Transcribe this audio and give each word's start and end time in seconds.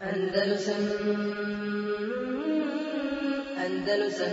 Andalusam 0.00 0.74
Andalusam 3.64 4.30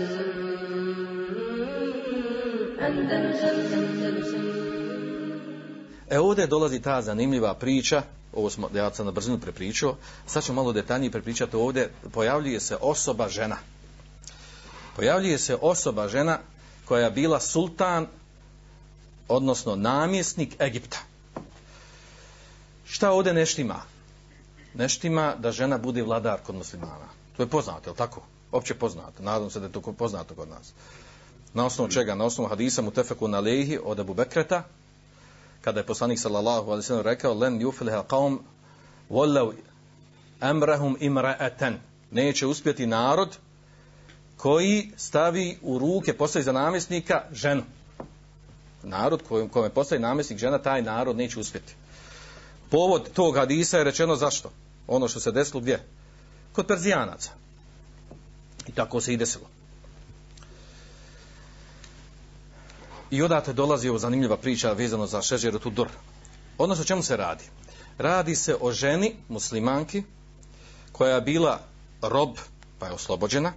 Andalusam 2.82 3.58
Andalusam 3.62 4.44
E 6.10 6.20
ovdje 6.20 6.48
dolazi 6.48 6.82
ta 6.82 7.02
zanimljiva 7.02 7.54
priča, 7.54 8.02
ovo 8.34 8.50
smo, 8.50 8.70
ja 8.74 8.94
sam 8.94 9.06
na 9.06 9.12
brzinu 9.12 9.40
prepričao, 9.40 9.96
sad 10.28 10.44
ćemo 10.44 10.56
malo 10.56 10.74
detaljnije 10.74 11.12
prepričati 11.12 11.56
ovdje, 11.56 11.92
pojavljuje 12.12 12.60
se 12.60 12.78
osoba 12.82 13.30
žena. 13.30 13.58
Pojavljuje 14.96 15.38
se 15.38 15.58
osoba 15.62 16.08
žena 16.08 16.40
koja 16.86 17.06
je 17.06 17.12
bila 17.12 17.40
sultan, 17.40 18.08
odnosno 19.28 19.76
namjesnik 19.76 20.62
Egipta. 20.62 20.98
Šta 22.86 23.12
ovdje 23.12 23.34
neštima? 23.34 23.93
Neštima 24.74 25.36
da 25.40 25.52
žena 25.52 25.78
bude 25.78 26.04
vladar 26.04 26.40
kod 26.44 26.56
muslimana. 26.56 27.08
To 27.38 27.44
je 27.44 27.48
poznato, 27.50 27.90
je 27.90 27.92
li 27.92 27.98
tako? 27.98 28.22
Opće 28.52 28.74
poznato. 28.74 29.24
Nadam 29.24 29.50
se 29.50 29.60
da 29.60 29.66
je 29.66 29.72
to 29.72 29.82
poznato 29.82 30.36
kod 30.36 30.50
nas. 30.50 30.74
Na 31.54 31.66
osnovu 31.66 31.90
čega? 31.90 32.16
Na 32.16 32.26
osnovu 32.26 32.50
hadisa 32.50 32.82
mu 32.82 32.92
tefeku 32.92 33.28
na 33.28 33.40
lehi 33.40 33.80
od 33.84 34.00
Abu 34.00 34.14
Bekreta, 34.14 34.64
kada 35.64 35.80
je 35.80 35.86
poslanik 35.86 36.20
sallallahu 36.20 36.72
alaihi 36.72 36.88
sallam 36.88 37.06
rekao 37.06 37.34
len 37.34 37.60
yufliha 37.60 38.04
qawm 38.04 38.38
wallav 39.10 39.54
amrahum 40.40 40.98
imra'atan 41.00 41.74
neće 42.12 42.48
uspjeti 42.48 42.86
narod 42.86 43.38
koji 44.38 44.92
stavi 44.98 45.58
u 45.62 45.80
ruke 45.80 46.14
postavi 46.14 46.44
za 46.44 46.52
namjesnika 46.52 47.22
ženu 47.32 47.64
narod 48.84 49.24
kojom 49.30 49.50
kome 49.50 49.70
postavi 49.70 50.02
namjesnik 50.02 50.40
žena 50.40 50.58
taj 50.58 50.82
narod 50.82 51.16
neće 51.16 51.40
uspjeti 51.40 51.76
povod 52.70 53.10
tog 53.14 53.36
hadisa 53.36 53.78
je 53.78 53.84
rečeno 53.84 54.16
zašto 54.16 54.52
ono 54.88 55.08
što 55.08 55.20
se 55.20 55.32
desilo 55.32 55.62
gdje 55.62 55.86
kod 56.54 56.68
Perzijanaca 56.68 57.32
i 58.68 58.72
tako 58.72 59.02
se 59.02 59.14
i 59.14 59.18
desilo 59.18 59.46
I 63.14 63.22
odate 63.22 63.54
dolazi 63.54 63.90
ovo 63.90 64.00
zanimljiva 64.00 64.38
priča 64.38 64.72
vezano 64.72 65.06
za 65.08 65.22
Šežeru 65.22 65.60
Tudur. 65.60 65.88
Odnosno 66.58 66.82
o 66.82 66.86
čemu 66.86 67.04
se 67.04 67.18
radi? 67.18 67.44
Radi 67.98 68.36
se 68.36 68.56
o 68.62 68.72
ženi, 68.72 69.16
muslimanki, 69.30 70.04
koja 70.92 71.16
je 71.16 71.22
bila 71.22 71.60
rob, 72.02 72.38
pa 72.80 72.88
je 72.88 72.94
oslobođena, 72.94 73.50
e, 73.50 73.54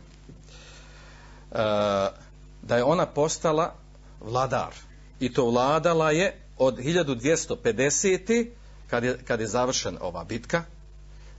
da 2.62 2.77
je 2.77 2.84
ona 2.84 3.06
postala 3.06 3.75
vladar. 4.20 4.75
I 5.20 5.33
to 5.33 5.45
vladala 5.45 6.11
je 6.11 6.36
od 6.58 6.77
1250. 6.77 8.51
kad 8.91 9.05
je, 9.05 9.19
kad 9.25 9.41
je 9.41 9.47
završen 9.47 9.98
ova 10.01 10.25
bitka, 10.25 10.64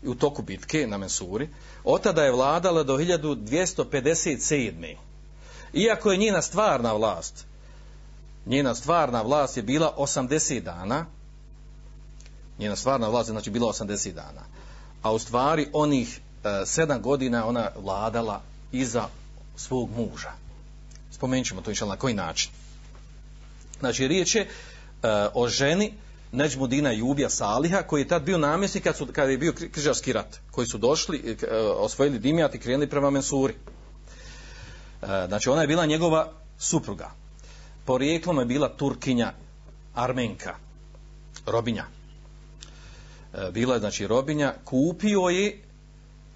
u 0.03 0.15
toku 0.15 0.41
bitke 0.41 0.87
na 0.87 0.97
Mensuri, 0.97 1.49
od 1.83 2.01
tada 2.01 2.23
je 2.23 2.31
vladala 2.31 2.83
do 2.83 2.97
1257. 2.97 4.95
Iako 5.73 6.11
je 6.11 6.17
njena 6.17 6.41
stvarna 6.41 6.93
vlast 6.93 7.47
njena 8.47 8.75
stvarna 8.75 9.21
vlast 9.21 9.57
je 9.57 9.63
bila 9.63 9.93
80 9.97 10.59
dana 10.59 11.05
njena 12.59 12.75
stvarna 12.75 13.09
vlast 13.09 13.29
je 13.29 13.31
znači 13.31 13.49
bila 13.49 13.67
80 13.67 14.13
dana 14.13 14.41
a 15.01 15.11
u 15.13 15.19
stvari 15.19 15.67
onih 15.73 16.19
e, 16.43 16.47
7 16.47 17.01
godina 17.01 17.45
ona 17.45 17.69
vladala 17.75 18.41
iza 18.71 19.07
svog 19.55 19.89
muža 19.97 20.31
spomenut 21.11 21.47
ćemo 21.47 21.61
to 21.61 21.69
inšal 21.69 21.87
na 21.87 21.95
koji 21.95 22.13
način 22.13 22.51
znači 23.79 24.07
riječ 24.07 24.35
je 24.35 24.41
e, 24.41 24.47
o 25.33 25.47
ženi 25.47 25.93
Neđmudina 26.31 26.91
Jubija 26.91 27.29
Saliha 27.29 27.81
koji 27.83 28.01
je 28.01 28.07
tad 28.07 28.23
bio 28.23 28.37
namjesnik 28.37 28.83
kad, 28.83 28.97
su, 28.97 29.07
kad 29.11 29.29
je 29.29 29.37
bio 29.37 29.53
križarski 29.71 30.13
rat 30.13 30.39
koji 30.51 30.67
su 30.67 30.77
došli, 30.77 31.17
e, 31.25 31.45
e, 31.45 31.57
osvojili 31.57 32.19
Dimijat 32.19 32.55
i 32.55 32.59
krenuli 32.59 32.89
prema 32.89 33.09
Mensuri 33.09 33.53
e, 33.53 35.05
znači 35.27 35.49
ona 35.49 35.61
je 35.61 35.67
bila 35.67 35.85
njegova 35.85 36.31
supruga 36.59 37.11
porijeklom 37.85 38.39
je 38.39 38.45
bila 38.45 38.69
Turkinja, 38.69 39.33
Armenka, 39.95 40.55
robinja. 41.45 41.85
E, 43.33 43.51
bila 43.51 43.73
je, 43.73 43.79
znači, 43.79 44.07
robinja, 44.07 44.53
kupio 44.65 45.21
je 45.21 45.61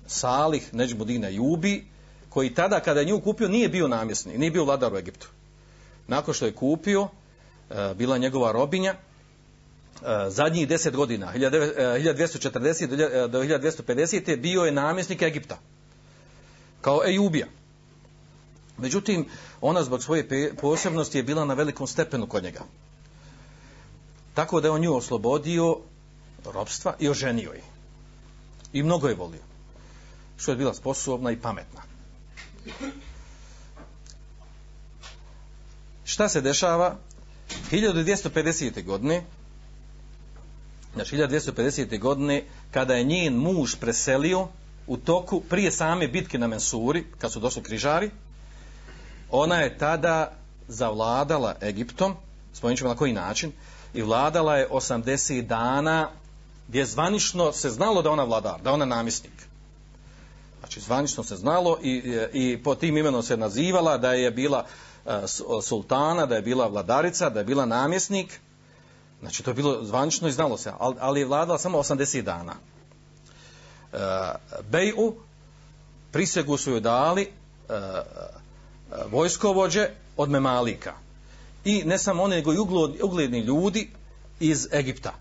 Salih 0.07 0.73
Neđmudina 0.73 1.27
Jubi, 1.27 1.85
koji 2.29 2.53
tada, 2.53 2.79
kada 2.79 2.99
je 2.99 3.05
nju 3.05 3.19
kupio, 3.19 3.47
nije 3.47 3.69
bio 3.69 3.87
namjesnik, 3.87 4.37
nije 4.37 4.51
bio 4.51 4.65
vladar 4.65 4.93
u 4.93 4.97
Egiptu. 4.97 5.27
Nakon 6.07 6.33
što 6.33 6.45
je 6.45 6.55
kupio, 6.55 7.07
bila 7.95 8.17
njegova 8.17 8.51
robinja, 8.51 8.95
Eh, 10.05 10.29
zadnjih 10.29 10.67
deset 10.67 10.95
godina, 10.95 11.33
1240 11.33 12.93
eh, 12.93 13.27
do 13.27 13.43
1250. 13.43 14.33
Eh, 14.33 14.37
bio 14.37 14.61
je 14.61 14.71
namjesnik 14.71 15.21
Egipta, 15.21 15.59
kao 16.81 17.01
Ejubija. 17.05 17.47
Međutim, 18.77 19.25
ona 19.61 19.83
zbog 19.83 20.03
svoje 20.03 20.55
posebnosti 20.61 21.17
je 21.17 21.23
bila 21.23 21.45
na 21.45 21.53
velikom 21.53 21.87
stepenu 21.87 22.27
kod 22.27 22.43
njega. 22.43 22.61
Tako 24.33 24.61
da 24.61 24.67
je 24.67 24.71
on 24.71 24.81
nju 24.81 24.95
oslobodio 24.95 25.77
robstva 26.45 26.95
i 26.99 27.09
oženio 27.09 27.51
je. 27.51 27.61
I 28.73 28.83
mnogo 28.83 29.07
je 29.07 29.15
volio. 29.15 29.43
Što 30.37 30.51
je 30.51 30.57
bila 30.57 30.73
sposobna 30.73 31.31
i 31.31 31.37
pametna. 31.37 31.81
Šta 36.03 36.29
se 36.29 36.41
dešava? 36.41 36.97
1250. 37.71 38.83
godine 38.85 39.23
znači 40.93 41.15
1250. 41.15 41.99
godine 41.99 42.43
kada 42.71 42.95
je 42.95 43.03
njen 43.03 43.33
muž 43.33 43.75
preselio 43.75 44.47
u 44.87 44.97
toku 44.97 45.41
prije 45.49 45.71
same 45.71 46.07
bitke 46.07 46.37
na 46.37 46.47
Mensuri 46.47 47.03
kad 47.17 47.31
su 47.31 47.39
došli 47.39 47.63
križari 47.63 48.11
ona 49.31 49.55
je 49.55 49.77
tada 49.77 50.31
zavladala 50.67 51.55
Egiptom, 51.61 52.15
spomenut 52.53 52.77
ćemo 52.77 52.89
na 52.89 52.95
koji 52.95 53.13
način, 53.13 53.51
i 53.93 54.01
vladala 54.01 54.57
je 54.57 54.69
80 54.69 55.41
dana 55.41 56.09
gdje 56.67 56.85
zvanično 56.85 57.51
se 57.51 57.69
znalo 57.69 58.01
da 58.01 58.11
ona 58.11 58.23
vladar, 58.23 58.61
da 58.63 58.71
ona 58.71 58.85
namjesnik. 58.85 59.47
Znači 60.59 60.79
zvanično 60.79 61.23
se 61.23 61.35
znalo 61.35 61.79
i, 61.83 62.19
i 62.33 62.63
po 62.63 62.75
tim 62.75 62.97
imenom 62.97 63.23
se 63.23 63.37
nazivala 63.37 63.97
da 63.97 64.13
je 64.13 64.31
bila 64.31 64.65
uh, 65.05 65.11
sultana, 65.63 66.25
da 66.25 66.35
je 66.35 66.41
bila 66.41 66.67
vladarica, 66.67 67.29
da 67.29 67.39
je 67.39 67.45
bila 67.45 67.65
namjesnik. 67.65 68.39
Znači 69.21 69.43
to 69.43 69.49
je 69.49 69.55
bilo 69.55 69.83
zvanično 69.83 70.27
i 70.27 70.31
znalo 70.31 70.57
se, 70.57 70.71
ali, 70.79 70.95
ali 70.99 71.19
je 71.19 71.25
vladala 71.25 71.59
samo 71.59 71.77
80 71.77 72.21
dana. 72.21 72.53
E, 73.93 73.97
Beju 74.69 75.15
prisegu 76.11 76.57
su 76.57 76.71
joj 76.71 76.79
dali 76.79 77.21
e, 77.21 77.73
e, 77.73 78.01
vojskovođe 79.11 79.89
od 80.17 80.29
Memalika. 80.29 80.93
I 81.65 81.83
ne 81.85 81.97
samo 81.97 82.23
one, 82.23 82.35
nego 82.35 82.53
i 82.53 82.57
ugledni 83.03 83.39
ljudi 83.39 83.89
iz 84.39 84.67
Egipta. 84.73 85.13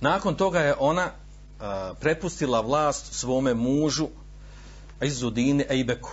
Nakon 0.00 0.34
toga 0.34 0.60
je 0.60 0.74
ona 0.78 1.04
e, 1.04 1.12
prepustila 2.00 2.60
vlast 2.60 3.14
svome 3.14 3.54
mužu 3.54 4.08
Izudine 5.02 5.66
Ejbeku, 5.68 6.12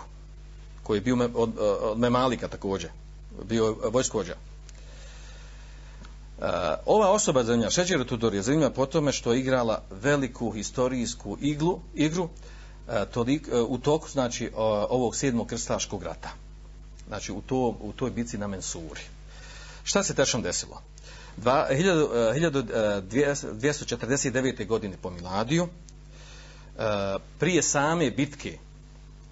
koji 0.84 0.98
je 0.98 1.02
bio 1.02 1.16
me, 1.16 1.26
od, 1.36 1.52
od 1.82 2.00
Memalika 2.00 2.48
također, 2.48 2.90
bio 3.44 3.76
vojskovođa. 3.92 4.36
Eh, 6.48 6.76
ova 6.86 7.12
osoba 7.12 7.44
zemlja, 7.44 7.70
Šeđer 7.70 8.06
Tudor 8.06 8.34
je 8.34 8.42
zanimljiva 8.42 8.72
po 8.72 8.86
tome 8.86 9.12
što 9.12 9.34
je 9.34 9.40
igrala 9.40 9.82
veliku 9.92 10.52
historijsku 10.52 11.38
iglu, 11.42 11.80
igru, 11.96 12.30
eh, 12.90 13.06
tolik, 13.14 13.48
eh, 13.52 13.60
u 13.60 13.78
toku 13.78 14.10
znači 14.10 14.52
ovog 14.90 15.16
sedmog 15.16 15.48
krstaškog 15.48 16.04
rata. 16.04 16.30
Znači 17.08 17.32
u, 17.32 17.42
to, 17.42 17.78
u 17.82 17.94
toj 17.96 18.12
bici 18.12 18.38
na 18.38 18.48
Mensuri. 18.48 19.02
Šta 19.84 20.04
se 20.04 20.16
tešom 20.16 20.42
desilo? 20.42 20.82
Dva, 21.38 21.68
1249. 21.72 24.68
Godine 24.68 24.98
po 25.02 25.10
Miladiju, 25.10 25.68
prije 27.40 27.64
same 27.64 28.12
bitke 28.12 28.58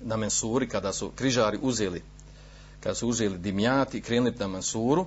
na 0.01 0.17
Mensuri, 0.17 0.69
kada 0.69 0.93
su 0.93 1.11
križari 1.15 1.59
uzeli 1.61 2.01
kada 2.85 2.95
su 2.95 3.07
uzeli 3.07 3.37
dimjati 3.37 3.97
i 3.97 4.01
krenuli 4.01 4.35
na 4.39 4.47
Mansuru, 4.47 5.05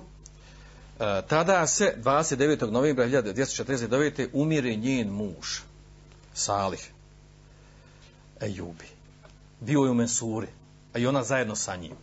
E, 0.99 1.21
tada 1.27 1.67
se 1.67 1.95
29. 1.97 2.71
novembra 2.71 3.05
1249. 3.07 4.29
umire 4.33 4.75
njen 4.75 5.09
muž, 5.09 5.59
Salih, 6.33 6.91
Ejubi. 8.41 8.85
Bio 9.59 9.83
je 9.83 9.91
u 9.91 9.93
Mensuri, 9.93 10.47
a 10.93 10.99
i 10.99 11.07
ona 11.07 11.23
zajedno 11.23 11.55
sa 11.55 11.75
njim. 11.75 11.95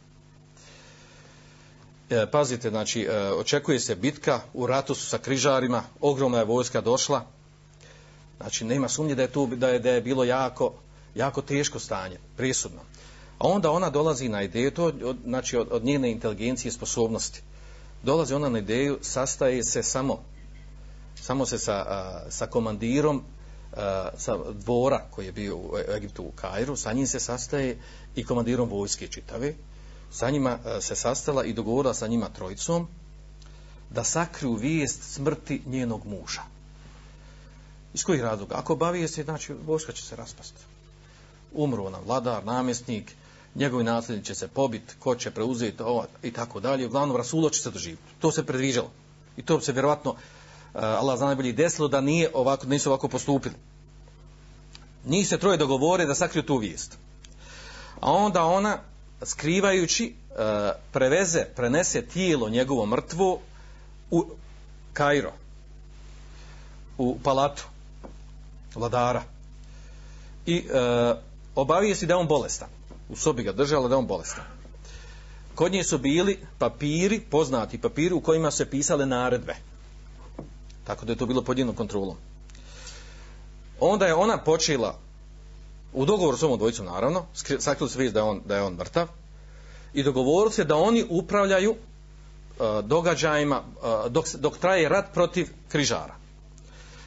E, 2.10 2.26
pazite, 2.30 2.70
znači, 2.70 3.02
e, 3.02 3.32
očekuje 3.32 3.80
se 3.80 3.94
bitka, 3.94 4.40
u 4.54 4.66
ratu 4.66 4.94
su 4.94 5.06
sa 5.06 5.18
križarima, 5.18 5.82
ogromna 6.00 6.38
je 6.38 6.44
vojska 6.44 6.80
došla, 6.80 7.26
znači, 8.36 8.64
nema 8.64 8.88
sumnje 8.88 9.14
da 9.14 9.22
je, 9.22 9.28
tu, 9.28 9.46
da 9.46 9.68
je, 9.68 9.78
da 9.78 9.90
je 9.90 10.00
bilo 10.00 10.24
jako, 10.24 10.74
jako 11.14 11.42
teško 11.42 11.78
stanje, 11.78 12.18
presudno. 12.36 12.80
A 13.38 13.48
onda 13.48 13.70
ona 13.70 13.90
dolazi 13.90 14.28
na 14.28 14.42
ideju, 14.42 14.70
to 14.70 14.84
od, 14.84 15.16
znači, 15.24 15.56
od, 15.56 15.68
od 15.70 15.84
njene 15.84 16.10
inteligencije 16.10 16.68
i 16.68 16.72
sposobnosti, 16.72 17.42
dolazi 18.06 18.34
ona 18.34 18.48
na 18.48 18.58
ideju, 18.58 18.98
sastaje 19.02 19.64
se 19.64 19.82
samo, 19.82 20.22
samo 21.14 21.46
se 21.46 21.58
sa, 21.58 21.74
a, 21.74 22.24
sa 22.30 22.46
komandirom 22.46 23.22
sa 24.16 24.36
dvora 24.52 25.04
koji 25.10 25.26
je 25.26 25.32
bio 25.32 25.56
u 25.56 25.78
e- 25.78 25.96
Egiptu 25.96 26.22
u 26.22 26.32
Kairu, 26.36 26.76
sa 26.76 26.92
njim 26.92 27.06
se 27.06 27.20
sastaje 27.20 27.78
i 28.16 28.24
komandirom 28.24 28.68
vojske 28.68 29.08
čitave, 29.08 29.54
sa 30.10 30.30
njima 30.30 30.58
se 30.80 30.96
sastala 30.96 31.44
i 31.44 31.52
dogovorila 31.52 31.94
sa 31.94 32.06
njima 32.06 32.28
trojicom 32.28 32.88
da 33.90 34.04
sakriju 34.04 34.54
vijest 34.54 35.02
smrti 35.02 35.62
njenog 35.66 36.06
muža. 36.06 36.42
Iz 37.94 38.04
kojih 38.04 38.22
razloga? 38.22 38.54
Ako 38.54 38.76
bavi 38.76 39.08
se, 39.08 39.22
znači, 39.22 39.54
vojska 39.66 39.92
će 39.92 40.02
se 40.02 40.16
raspasti. 40.16 40.60
Umro 41.52 41.90
nam 41.90 42.04
vladar, 42.04 42.44
namjesnik, 42.44 43.14
njegovi 43.56 43.84
nasljedni 43.84 44.24
će 44.24 44.34
se 44.34 44.48
pobiti, 44.48 44.94
ko 44.98 45.14
će 45.14 45.30
preuzeti 45.30 45.82
ovo 45.82 46.06
i 46.22 46.30
tako 46.30 46.60
dalje. 46.60 46.86
Uglavnom, 46.86 47.16
Rasulo 47.16 47.50
će 47.50 47.62
se 47.62 47.70
doživiti. 47.70 48.02
To 48.20 48.32
se 48.32 48.46
predviđalo. 48.46 48.90
I 49.36 49.42
to 49.42 49.60
se 49.60 49.72
vjerovatno, 49.72 50.14
eh, 50.14 50.78
Allah 50.78 51.18
zna 51.18 51.26
najbolje, 51.26 51.52
desilo 51.52 51.88
da 51.88 52.00
nije 52.00 52.30
ovako, 52.34 52.66
nisu 52.66 52.90
ovako 52.90 53.08
postupili. 53.08 53.54
Njih 55.06 55.28
se 55.28 55.38
troje 55.38 55.56
dogovore 55.56 56.06
da 56.06 56.14
sakriju 56.14 56.42
tu 56.42 56.56
vijest. 56.56 56.98
A 58.00 58.12
onda 58.12 58.44
ona, 58.44 58.78
skrivajući, 59.22 60.14
eh, 60.30 60.72
preveze, 60.92 61.44
prenese 61.56 62.02
tijelo 62.02 62.48
njegovo 62.48 62.86
mrtvo 62.86 63.40
u 64.10 64.24
Kairo, 64.92 65.32
u 66.98 67.18
palatu 67.22 67.64
vladara. 68.74 69.22
I 70.46 70.56
eh, 70.56 70.78
e, 70.78 71.14
obavije 71.54 71.94
si 71.94 72.06
da 72.06 72.14
je 72.14 72.18
on 72.18 72.26
bolestan 72.26 72.68
u 73.08 73.16
sobi 73.16 73.42
ga 73.42 73.52
držala 73.52 73.88
da 73.88 73.94
je 73.94 73.98
on 73.98 74.06
bolestan. 74.06 74.44
Kod 75.54 75.72
nje 75.72 75.84
su 75.84 75.98
bili 75.98 76.38
papiri, 76.58 77.20
poznati 77.20 77.80
papiri 77.80 78.14
u 78.14 78.20
kojima 78.20 78.50
se 78.50 78.70
pisale 78.70 79.06
naredbe. 79.06 79.56
Tako 80.84 81.06
da 81.06 81.12
je 81.12 81.16
to 81.16 81.26
bilo 81.26 81.42
pod 81.42 81.58
jednom 81.58 81.76
kontrolom. 81.76 82.16
Onda 83.80 84.06
je 84.06 84.14
ona 84.14 84.38
počela 84.38 84.98
u 85.92 86.04
dogovoru 86.04 86.36
s 86.36 86.42
ovom 86.42 86.58
dvojicom 86.58 86.86
naravno, 86.86 87.26
sakrili 87.58 87.90
se 87.90 88.10
da 88.10 88.20
je 88.20 88.24
on, 88.24 88.42
da 88.46 88.56
je 88.56 88.62
on 88.62 88.74
mrtav, 88.74 89.08
i 89.94 90.02
dogovorili 90.02 90.52
se 90.52 90.64
da 90.64 90.76
oni 90.76 91.04
upravljaju 91.08 91.70
uh, 91.70 92.84
događajima 92.84 93.60
uh, 93.60 94.12
dok, 94.12 94.26
dok 94.34 94.58
traje 94.58 94.88
rat 94.88 95.12
protiv 95.14 95.48
križara. 95.68 96.14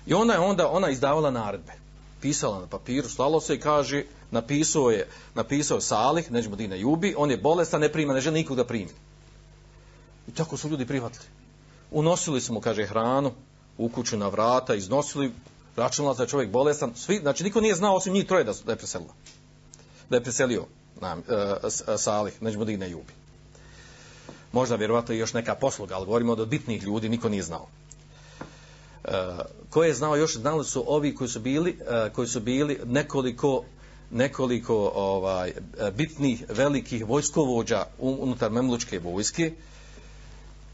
I 0.07 0.13
ona 0.13 0.33
je 0.33 0.39
onda 0.39 0.69
ona 0.69 0.89
izdavala 0.89 1.31
naredbe. 1.31 1.73
Pisala 2.21 2.59
na 2.59 2.67
papiru, 2.67 3.09
slalo 3.09 3.41
se 3.41 3.55
i 3.55 3.59
kaže 3.59 4.03
napisao 4.31 4.89
je, 4.91 5.07
napisao 5.35 5.75
je 5.75 5.81
Salih, 5.81 6.31
neđemo 6.31 6.55
Dine 6.55 6.79
Jubi, 6.79 7.15
on 7.17 7.31
je 7.31 7.37
bolestan, 7.37 7.81
ne 7.81 7.91
prima, 7.91 8.13
ne 8.13 8.21
želi 8.21 8.39
nikog 8.39 8.57
da 8.57 8.63
primi. 8.63 8.91
I 10.27 10.31
tako 10.31 10.57
su 10.57 10.69
ljudi 10.69 10.85
prihvatili. 10.85 11.25
Unosili 11.91 12.41
smo, 12.41 12.61
kaže, 12.61 12.85
hranu 12.85 13.31
u 13.77 13.89
kuću 13.89 14.17
na 14.17 14.27
vrata, 14.27 14.75
iznosili, 14.75 15.31
računala 15.75 16.13
da 16.13 16.23
je 16.23 16.29
čovjek 16.29 16.51
bolestan, 16.51 16.95
svi, 16.95 17.17
znači 17.17 17.43
niko 17.43 17.61
nije 17.61 17.75
znao 17.75 17.95
osim 17.95 18.13
njih 18.13 18.27
troje 18.27 18.43
da, 18.43 18.53
da 18.65 18.71
je 18.71 18.77
preselila. 18.77 19.13
Da 20.09 20.15
je 20.17 20.23
preselio 20.23 20.65
nam, 21.01 21.19
e, 21.19 21.23
e, 21.93 21.97
Salih, 21.97 22.41
neđemo 22.41 22.65
Dine 22.65 22.89
Jubi. 22.89 23.13
Možda 24.51 24.75
vjerovatno 24.75 25.15
još 25.15 25.33
neka 25.33 25.55
posluga, 25.55 25.95
ali 25.95 26.05
govorimo 26.05 26.31
od 26.31 26.47
bitnih 26.47 26.83
ljudi, 26.83 27.09
niko 27.09 27.29
nije 27.29 27.43
znao 27.43 27.67
koje 29.09 29.45
ko 29.69 29.83
je 29.83 29.93
znao 29.93 30.15
još, 30.15 30.35
znali 30.35 30.65
su 30.65 30.83
ovi 30.87 31.15
koji 31.15 31.27
su 31.27 31.39
bili, 31.39 31.77
uh, 31.81 32.13
koji 32.13 32.27
su 32.27 32.39
bili 32.39 32.79
nekoliko 32.85 33.63
nekoliko 34.11 34.91
ovaj 34.95 35.53
bitnih 35.93 36.43
velikih 36.49 37.05
vojskovođa 37.05 37.85
unutar 37.99 38.51
memlučke 38.51 38.99
vojske. 38.99 39.53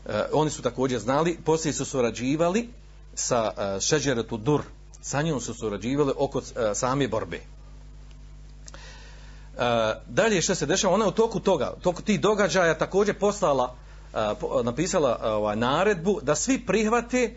Eh, 0.05 0.23
oni 0.33 0.49
su 0.49 0.61
također 0.61 0.99
znali. 0.99 1.37
Poslije 1.45 1.73
su 1.73 1.85
surađivali 1.85 2.69
sa 3.15 3.51
e, 3.57 3.79
Šeđeretu 3.79 4.38
Dur. 4.38 4.61
Sa 5.01 5.21
njom 5.21 5.41
su 5.41 5.53
surađivali 5.53 6.13
oko 6.17 6.41
same 6.73 7.07
borbe. 7.07 7.39
Dalje 10.07 10.41
što 10.41 10.55
se 10.55 10.65
dešava? 10.65 10.93
Ona 10.93 11.07
u 11.07 11.11
toku 11.11 11.39
toga 11.39 11.73
u 11.77 11.81
toku 11.81 12.01
tih 12.01 12.21
događaja 12.21 12.77
također 12.77 13.19
poslala 13.19 13.75
napisala 14.63 15.19
ovaj, 15.23 15.55
naredbu 15.55 16.19
da 16.21 16.35
svi 16.35 16.65
prihvate 16.65 17.33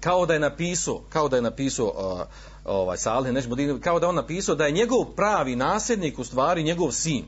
kao 0.00 0.26
da 0.26 0.34
je 0.34 0.40
napisao 0.40 1.02
kao 1.08 1.28
da 1.28 1.36
je 1.36 1.42
napisao 1.42 1.86
uh, 1.86 2.20
ovaj 2.64 2.98
Salih 2.98 3.32
nećemo 3.32 3.56
kao 3.80 4.00
da 4.00 4.08
on 4.08 4.14
napisao 4.14 4.54
da 4.54 4.66
je 4.66 4.72
njegov 4.72 5.04
pravi 5.04 5.56
nasljednik 5.56 6.18
u 6.18 6.24
stvari 6.24 6.62
njegov 6.62 6.92
sin 6.92 7.24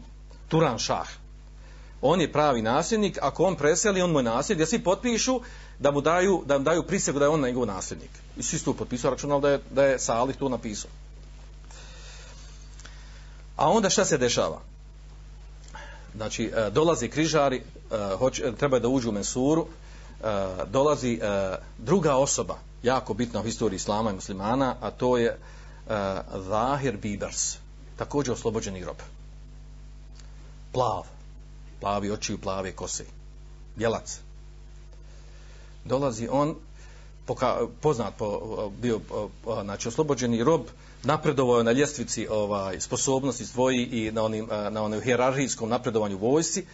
Turan 0.49 0.79
Šah. 0.79 1.09
On 2.01 2.21
je 2.21 2.33
pravi 2.33 2.63
nasljednik 2.63 3.19
ako 3.23 3.45
on 3.45 3.57
preseli 3.57 4.03
on 4.03 4.11
mu 4.11 4.19
je 4.19 4.23
nasljednik. 4.23 4.63
Da 4.63 4.67
svi 4.67 4.85
potpišu 4.85 5.41
da 5.79 5.91
mu 5.91 6.01
daju 6.01 6.43
da 6.47 6.59
mu 6.59 6.65
daju 6.65 6.83
prisegu 6.83 7.19
da 7.19 7.25
je 7.25 7.29
on 7.29 7.41
njegov 7.41 7.67
nasljednik. 7.67 8.11
I 8.37 8.43
svi 8.43 8.59
su 8.59 8.65
to 8.65 8.75
potpisali 8.75 9.15
računali 9.15 9.43
da 9.43 9.51
je, 9.51 9.61
da 9.71 9.85
je 9.85 9.99
Salih 9.99 10.37
to 10.37 10.49
napisao. 10.49 10.91
A 13.57 13.71
onda 13.71 13.91
šta 13.91 14.05
se 14.05 14.19
dešava? 14.19 14.61
Znači 16.17 16.53
e, 16.57 16.71
dolaze 16.71 17.09
križari 17.09 17.57
e, 17.57 18.17
hoće, 18.19 18.53
treba 18.57 18.79
da 18.79 18.89
uđu 18.89 19.09
u 19.09 19.13
Mensuru 19.13 19.67
E, 20.23 20.65
dolazi 20.71 21.21
uh, 21.23 21.57
druga 21.79 22.17
osoba, 22.17 22.59
jako 22.83 23.15
bitna 23.15 23.41
u 23.41 23.43
historiji 23.43 23.77
islama 23.77 24.11
i 24.11 24.15
muslimana, 24.15 24.75
a 24.81 24.91
to 24.91 25.17
je 25.17 25.31
uh, 25.87 25.93
Zahir 26.43 26.97
Bibers, 26.97 27.57
također 27.97 28.35
oslobođeni 28.35 28.85
rob. 28.85 28.97
Plav, 30.73 31.03
plavi 31.81 32.11
oči 32.11 32.35
u 32.35 32.39
plave 32.39 32.73
kose, 32.73 33.05
bjelac. 33.77 34.19
Dolazi 35.85 36.29
on, 36.31 36.55
poka, 37.27 37.57
poznat 37.81 38.15
po, 38.19 38.71
bio 38.81 39.01
znači 39.63 39.89
oslobođeni 39.89 40.45
rob, 40.45 40.61
napredovao 41.03 41.59
je 41.59 41.65
na 41.65 41.73
ljestvici 41.73 42.27
ovaj, 42.31 42.81
sposobnosti 42.81 43.47
svoji 43.47 43.85
i 43.85 44.13
na 44.13 44.23
onim, 44.23 44.49
na 44.71 44.83
onom 44.83 45.01
hjerarhijskom 45.01 45.69
napredovanju 45.69 46.19
vojsci, 46.19 46.61
uh, 46.61 46.67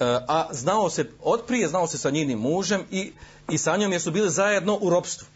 E, 0.00 0.04
a 0.28 0.48
znao 0.52 0.90
se, 0.90 1.10
otprije 1.22 1.68
znao 1.68 1.86
se 1.86 1.98
sa 1.98 2.10
njenim 2.10 2.38
mužem 2.38 2.84
i, 2.90 3.12
i 3.50 3.58
sa 3.58 3.76
njom 3.76 3.92
jer 3.92 4.00
su 4.00 4.10
bili 4.10 4.30
zajedno 4.30 4.78
u 4.80 4.90
ropstvu. 4.90 5.26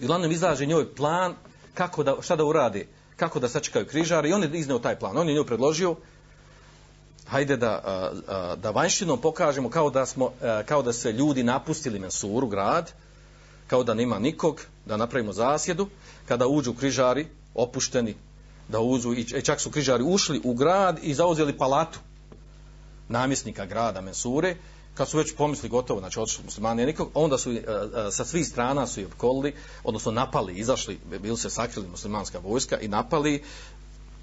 I 0.00 0.04
uglavnom 0.04 0.32
izlaže 0.32 0.66
njoj 0.66 0.94
plan 0.94 1.34
kako 1.74 2.02
da, 2.02 2.16
šta 2.20 2.36
da 2.36 2.44
uradi, 2.44 2.86
kako 3.16 3.40
da 3.40 3.48
sačekaju 3.48 3.86
križari 3.86 4.28
i 4.28 4.32
on 4.32 4.42
je 4.42 4.50
izneo 4.52 4.78
taj 4.78 4.98
plan. 4.98 5.18
On 5.18 5.28
je 5.28 5.34
njoj 5.34 5.46
predložio 5.46 5.96
hajde 7.26 7.56
da, 7.56 7.82
e, 7.86 8.32
e, 8.32 8.56
da 8.56 8.70
vanjštinom 8.70 9.20
pokažemo 9.20 9.70
kao 9.70 9.90
da, 9.90 10.06
smo, 10.06 10.32
kao 10.66 10.82
da 10.82 10.92
se 10.92 11.12
ljudi 11.12 11.42
napustili 11.42 11.98
Mensuru, 11.98 12.46
grad, 12.46 12.92
kao 13.66 13.84
da 13.84 13.94
nema 13.94 14.18
nikog, 14.18 14.60
da 14.86 14.96
napravimo 14.96 15.32
zasjedu, 15.32 15.88
kada 16.28 16.46
uđu 16.46 16.74
križari, 16.74 17.26
opušteni, 17.54 18.14
da 18.68 18.80
uzu, 18.80 19.12
i 19.12 19.42
čak 19.42 19.60
su 19.60 19.70
križari 19.70 20.02
ušli 20.02 20.40
u 20.44 20.54
grad 20.54 20.98
i 21.02 21.14
zauzeli 21.14 21.58
palatu, 21.58 21.98
namjesnika 23.12 23.66
grada 23.66 24.00
Mensure, 24.00 24.56
kad 24.94 25.08
su 25.08 25.18
već 25.18 25.34
pomisli 25.36 25.68
gotovo, 25.68 26.00
znači 26.00 26.20
otišli 26.20 26.44
muslimani 26.44 26.86
nikog, 26.86 27.10
onda 27.14 27.38
su 27.38 27.52
e, 27.52 27.56
e, 27.56 28.10
sa 28.10 28.24
svih 28.24 28.46
strana 28.46 28.86
su 28.86 29.00
i 29.00 29.04
opkolili, 29.04 29.54
odnosno 29.84 30.12
napali, 30.12 30.54
izašli, 30.54 30.98
bili 31.22 31.36
se 31.36 31.50
sakrili 31.50 31.88
muslimanska 31.88 32.38
vojska 32.38 32.80
i 32.80 32.88
napali 32.88 33.42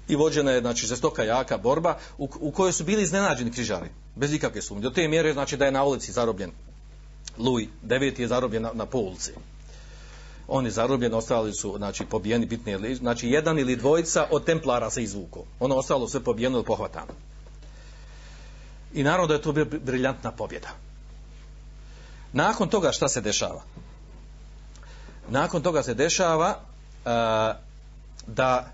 i 0.08 0.16
vođena 0.16 0.50
je, 0.50 0.60
znači, 0.60 0.86
žestoka 0.86 1.22
jaka 1.24 1.58
borba 1.58 1.98
u, 2.18 2.28
u 2.40 2.50
kojoj 2.50 2.72
su 2.72 2.84
bili 2.84 3.02
iznenađeni 3.02 3.50
križari, 3.50 3.88
bez 4.16 4.34
ikakve 4.34 4.62
sumnje. 4.62 4.82
Do 4.82 4.90
te 4.90 5.08
mjere, 5.08 5.32
znači, 5.32 5.56
da 5.56 5.64
je 5.64 5.72
na 5.72 5.84
ulici 5.84 6.12
zarobljen 6.12 6.52
Luj 7.38 7.68
IX 7.82 8.18
je 8.18 8.28
zarobljen 8.28 8.62
na, 8.62 8.70
na 8.74 8.86
polici. 8.86 9.32
On 10.48 10.64
je 10.64 10.70
zarobljen, 10.70 11.14
ostali 11.14 11.52
su, 11.54 11.74
znači, 11.76 12.04
pobijeni 12.04 12.46
bitni, 12.46 12.94
znači, 12.94 13.28
jedan 13.28 13.58
ili 13.58 13.76
dvojica 13.76 14.26
od 14.30 14.44
templara 14.44 14.90
se 14.90 15.02
izvuko. 15.02 15.44
Ono 15.60 15.76
ostalo 15.76 16.08
sve 16.08 16.20
pobijeno 16.20 16.56
ili 16.56 16.64
pohvatano. 16.64 17.12
I 18.94 19.02
naravno 19.02 19.26
da 19.26 19.34
je 19.34 19.42
to 19.42 19.52
briljantna 19.82 20.32
pobjeda. 20.32 20.68
Nakon 22.32 22.68
toga 22.68 22.92
šta 22.92 23.08
se 23.08 23.20
dešava? 23.20 23.62
Nakon 25.28 25.62
toga 25.62 25.82
se 25.82 25.94
dešava 25.94 26.56
uh, 26.58 27.10
da 28.26 28.72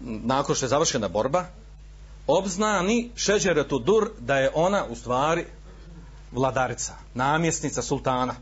nakon 0.00 0.54
što 0.54 0.64
je 0.64 0.68
završena 0.68 1.08
borba 1.08 1.44
obznani 2.26 3.10
Šeđeretu 3.16 3.78
Dur 3.78 4.10
da 4.18 4.36
je 4.36 4.50
ona 4.54 4.84
u 4.84 4.96
stvari 4.96 5.46
vladarica, 6.32 6.92
namjesnica 7.14 7.82
sultana. 7.82 8.34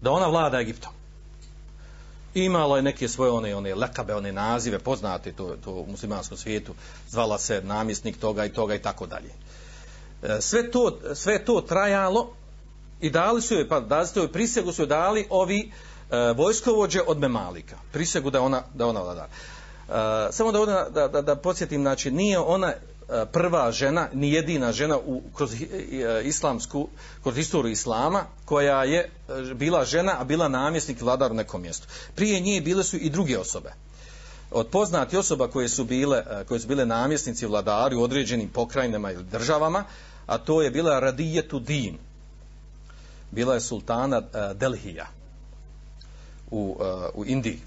Da 0.00 0.10
ona 0.10 0.26
vlada 0.26 0.60
Egiptom 0.60 0.97
imala 2.44 2.76
je 2.76 2.82
neke 2.82 3.08
svoje 3.08 3.30
one 3.30 3.54
one 3.54 3.74
lekabe, 3.74 4.14
one 4.14 4.32
nazive 4.32 4.78
poznate 4.78 5.32
to, 5.32 5.56
to 5.64 5.70
u 5.70 5.86
muslimanskom 5.90 6.38
svijetu, 6.38 6.74
zvala 7.08 7.38
se 7.38 7.62
namjesnik 7.64 8.18
toga 8.18 8.44
i 8.44 8.52
toga 8.52 8.74
i 8.74 8.78
tako 8.78 9.06
dalje. 9.06 9.30
E, 10.22 10.40
sve 10.40 10.70
to, 10.70 10.98
sve 11.14 11.44
to 11.44 11.60
trajalo 11.60 12.30
i 13.00 13.10
dali 13.10 13.42
su 13.42 13.54
joj, 13.54 13.68
pa 13.68 13.80
dali 13.80 14.06
su 14.06 14.18
joj 14.18 14.32
prisegu 14.32 14.72
su 14.72 14.82
joj 14.82 14.88
dali 14.88 15.26
ovi 15.30 15.72
e, 16.10 16.32
vojskovođe 16.36 17.00
od 17.06 17.18
Memalika. 17.18 17.76
Prisegu 17.92 18.30
da 18.30 18.42
ona, 18.42 18.62
da 18.74 18.86
ona 18.86 19.00
vlada. 19.00 19.28
E, 19.28 20.32
samo 20.32 20.52
da, 20.52 20.88
da, 20.90 21.08
da, 21.08 21.22
da 21.22 21.36
podsjetim, 21.36 21.82
znači 21.82 22.10
nije 22.10 22.38
ona 22.38 22.72
E, 23.08 23.26
prva 23.32 23.72
žena, 23.72 24.08
ni 24.12 24.32
jedina 24.32 24.72
žena 24.72 24.98
u, 24.98 25.22
kroz 25.34 25.54
e, 25.54 25.64
e, 25.64 26.22
islamsku, 26.24 26.88
kroz 27.22 27.38
istoriju 27.38 27.72
islama, 27.72 28.24
koja 28.44 28.84
je 28.84 29.10
bila 29.54 29.84
žena, 29.84 30.20
a 30.20 30.24
bila 30.24 30.48
namjesnik 30.48 31.00
vladar 31.00 31.32
u 31.32 31.34
nekom 31.34 31.62
mjestu. 31.62 31.86
Prije 32.14 32.40
nje 32.40 32.60
bile 32.60 32.84
su 32.84 32.96
i 32.96 33.10
druge 33.10 33.38
osobe. 33.38 33.72
Od 34.50 34.66
poznati 34.66 35.16
osoba 35.16 35.48
koje 35.48 35.68
su 35.68 35.84
bile, 35.84 36.24
koje 36.48 36.60
su 36.60 36.68
bile 36.68 36.86
namjesnici 36.86 37.46
vladari 37.46 37.96
u 37.96 38.02
određenim 38.02 38.48
pokrajinama 38.48 39.12
ili 39.12 39.24
državama, 39.24 39.84
a 40.26 40.38
to 40.38 40.62
je 40.62 40.70
bila 40.70 41.00
Radijetu 41.00 41.60
Din. 41.60 41.98
Bila 43.30 43.54
je 43.54 43.60
sultana 43.60 44.22
Delhija 44.54 45.06
u, 46.50 46.76
u 47.14 47.24
Indiji 47.24 47.60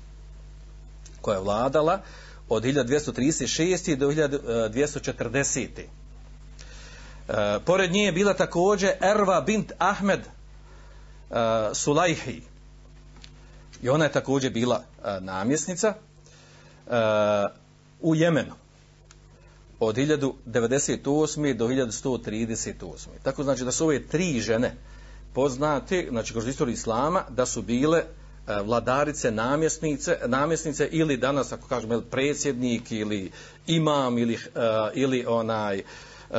koja 1.21 1.35
je 1.35 1.43
vladala 1.43 2.01
od 2.51 2.63
1236. 2.63 3.95
do 3.95 4.11
1240. 4.11 5.67
E, 7.27 7.59
pored 7.65 7.91
nje 7.91 8.03
je 8.03 8.11
bila 8.11 8.33
također 8.33 8.91
Erva 9.01 9.41
bint 9.41 9.71
Ahmed 9.77 10.19
e, 10.19 10.25
Sulajhi. 11.73 12.41
I 13.81 13.89
ona 13.89 14.05
je 14.05 14.11
također 14.11 14.51
bila 14.51 14.83
e, 15.03 15.19
namjesnica 15.21 15.87
e, 15.87 15.95
u 18.01 18.15
Jemenu 18.15 18.53
od 19.79 19.95
1098. 19.95 21.53
do 21.53 21.67
1138. 21.67 23.07
Tako 23.23 23.43
znači 23.43 23.63
da 23.63 23.71
su 23.71 23.85
ove 23.85 24.07
tri 24.07 24.39
žene 24.39 24.75
poznate, 25.33 26.07
znači 26.09 26.33
kroz 26.33 26.47
istoriju 26.47 26.73
Islama, 26.73 27.23
da 27.29 27.45
su 27.45 27.61
bile 27.61 28.03
E, 28.47 28.61
vladarice, 28.61 29.31
namjesnice, 29.31 30.17
namjesnice 30.25 30.89
ili 30.91 31.17
danas 31.17 31.51
ako 31.51 31.67
kažemo 31.67 32.01
predsjednik 32.01 32.91
ili 32.91 33.31
imam 33.67 34.17
ili, 34.17 34.33
uh, 34.33 34.41
ili 34.93 35.25
onaj 35.27 35.83
uh, 36.29 36.37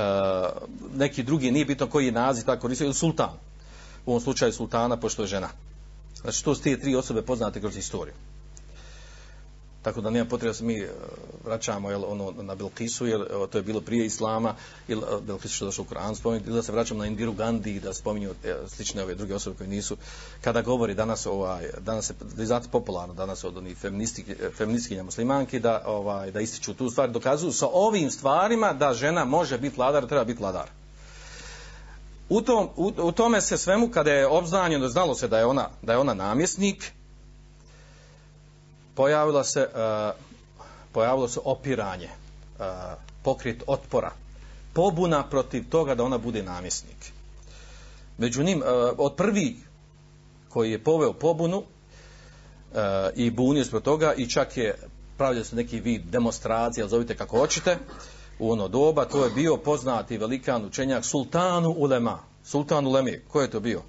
neki 0.97 1.23
drugi, 1.23 1.51
nije 1.51 1.65
bitno 1.65 1.87
koji 1.87 2.07
je 2.07 2.13
naziv 2.13 2.45
tako 2.45 2.63
koristio, 2.63 2.85
ili 2.85 2.95
sultan. 2.95 3.31
U 4.07 4.11
ovom 4.11 4.21
slučaju 4.21 4.53
sultana, 4.53 4.97
pošto 4.97 5.23
je 5.23 5.29
žena. 5.29 5.49
Znači 6.23 6.45
to 6.45 6.55
su 6.55 6.63
te 6.63 6.81
tri 6.81 6.97
osobe 6.97 7.23
poznate 7.23 7.61
kroz 7.61 7.77
istoriju. 7.77 8.15
Tako 9.83 10.01
da 10.01 10.11
nema 10.11 10.29
potrebe 10.29 10.51
da 10.51 10.55
se 10.55 10.65
mi 10.65 10.79
e, 10.79 10.89
vraćamo 11.45 11.91
jel, 11.91 12.05
ono, 12.09 12.33
na 12.43 12.55
Belkisu, 12.55 13.07
jer 13.07 13.25
to 13.51 13.59
je 13.59 13.63
bilo 13.63 13.81
prije 13.81 14.07
Islama, 14.07 14.55
ili 14.89 15.03
e, 15.03 15.21
Belkisu 15.27 15.55
što 15.55 15.65
je 15.65 15.67
došlo 15.67 15.83
u 15.83 15.87
Koran 15.87 16.17
spomenuti, 16.17 16.51
ili 16.51 16.57
da 16.57 16.63
se 16.63 16.73
vraćamo 16.73 17.01
na 17.01 17.07
Indiru 17.07 17.33
Gandhi, 17.33 17.81
da 17.81 17.95
spominju 17.95 18.31
e, 18.45 18.55
slične 18.69 19.03
ove 19.03 19.15
druge 19.15 19.35
osobe 19.35 19.57
koje 19.57 19.69
nisu. 19.69 19.97
Kada 20.41 20.63
govori 20.63 20.95
danas, 20.95 21.27
ovaj, 21.27 21.71
danas 21.79 22.11
je, 22.11 22.15
da 22.37 22.43
je 22.43 22.47
zato 22.47 22.69
popularno 22.69 23.15
danas 23.15 23.45
od 23.45 23.57
onih 23.57 23.77
feministkinja 24.57 25.03
muslimanki, 25.03 25.61
da, 25.61 25.83
ovaj, 25.87 26.31
da 26.31 26.41
ističu 26.41 26.75
tu 26.75 26.91
stvar, 26.91 27.11
dokazuju 27.11 27.53
sa 27.53 27.67
ovim 27.73 28.11
stvarima 28.11 28.73
da 28.73 28.95
žena 28.95 29.25
može 29.25 29.59
biti 29.59 29.77
vladar, 29.77 30.07
treba 30.07 30.25
biti 30.25 30.41
vladar. 30.41 30.71
U, 32.29 32.41
tom, 32.41 32.69
u, 32.77 32.93
u 32.97 33.13
tome 33.13 33.41
se 33.41 33.59
svemu, 33.59 33.91
kada 33.91 34.13
je 34.13 34.27
obznanjeno, 34.27 34.89
znalo 34.89 35.15
se 35.15 35.29
da 35.29 35.39
je 35.39 35.45
ona, 35.45 35.69
da 35.83 35.93
je 35.93 35.99
ona 35.99 36.15
namjesnik, 36.15 36.93
pojavila 38.95 39.45
se 39.45 39.61
uh, 39.61 40.21
pojavilo 40.93 41.29
se 41.29 41.41
opiranje 41.45 42.05
e, 42.05 42.13
uh, 42.59 42.67
pokret 43.23 43.63
otpora 43.67 44.13
pobuna 44.73 45.29
protiv 45.29 45.69
toga 45.69 45.95
da 45.95 46.05
ona 46.05 46.19
bude 46.19 46.43
namjesnik. 46.43 47.13
Među 48.19 48.43
njim 48.43 48.59
uh, 48.59 48.65
od 48.99 49.15
prvi 49.15 49.57
koji 50.49 50.73
je 50.73 50.85
poveo 50.85 51.13
pobunu 51.13 51.59
uh, 51.59 51.65
i 53.15 53.31
bunio 53.31 53.65
se 53.65 53.71
protiv 53.71 53.85
toga 53.85 54.15
i 54.15 54.29
čak 54.29 54.57
je 54.57 54.79
pravio 55.17 55.45
se 55.45 55.57
neki 55.57 55.81
vid 55.81 56.03
demonstracija 56.05 56.89
zovite 56.89 57.17
kako 57.17 57.39
hoćete 57.39 57.77
u 58.39 58.53
ono 58.53 58.69
doba 58.69 59.05
to 59.05 59.25
je 59.25 59.31
bio 59.31 59.57
poznati 59.57 60.19
velikan 60.19 60.65
učenjak 60.65 61.05
sultanu 61.05 61.71
ulema. 61.71 62.19
Sultan 62.45 62.87
ulemi 62.87 63.21
ko 63.29 63.41
je 63.41 63.51
to 63.51 63.61
bio? 63.61 63.83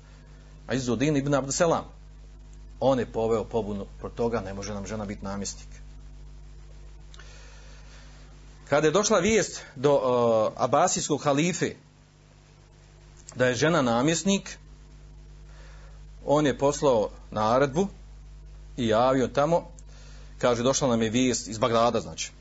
Izudin 0.73 1.17
ibn 1.17 1.33
Abdeselam 1.33 1.85
on 2.85 2.99
je 2.99 3.05
poveo 3.05 3.43
pobunu 3.43 3.85
pro 3.99 4.09
toga 4.09 4.41
ne 4.41 4.53
može 4.53 4.73
nam 4.73 4.87
žena 4.87 5.05
biti 5.05 5.25
namjesnik. 5.25 5.67
Kada 8.69 8.87
je 8.87 8.91
došla 8.91 9.19
vijest 9.19 9.61
do 9.75 9.93
uh, 9.93 10.53
abasijskog 10.63 11.23
halife 11.23 11.75
da 13.35 13.47
je 13.47 13.55
žena 13.55 13.81
namjesnik 13.81 14.57
on 16.25 16.45
je 16.45 16.57
poslao 16.57 17.09
naredbu 17.31 17.87
i 18.77 18.87
javio 18.87 19.27
tamo 19.27 19.69
kaže 20.37 20.63
došla 20.63 20.87
nam 20.87 21.01
je 21.01 21.09
vijest 21.09 21.47
iz 21.47 21.57
Bagdada 21.57 21.99
znači. 21.99 22.31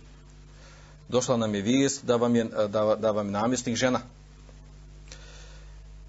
Došla 1.08 1.37
nam 1.37 1.54
je 1.54 1.62
vijest 1.62 2.04
da 2.04 2.16
vam 2.16 2.37
je, 2.37 2.44
da, 2.44 2.96
da 3.00 3.11
vam 3.11 3.26
je 3.26 3.32
namjesnik 3.32 3.76
žena. 3.76 4.00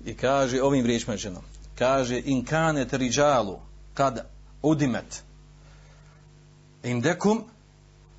I 0.05 0.17
kaže 0.17 0.61
ovim 0.61 0.85
riječima 0.85 1.17
žena 1.17 1.39
kaže 1.75 2.21
in 2.25 2.45
kanet 2.45 2.93
riđalu 2.93 3.59
kad 3.93 4.25
udimet. 4.61 5.23
Indekum 6.83 7.43